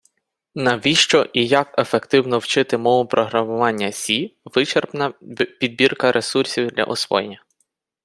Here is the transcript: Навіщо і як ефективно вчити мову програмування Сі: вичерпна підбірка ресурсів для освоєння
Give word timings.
Навіщо 0.55 1.29
і 1.33 1.47
як 1.47 1.75
ефективно 1.79 2.37
вчити 2.39 2.77
мову 2.77 3.07
програмування 3.07 3.91
Сі: 3.91 4.35
вичерпна 4.45 5.11
підбірка 5.59 6.11
ресурсів 6.11 6.67
для 6.71 6.83
освоєння 6.83 7.43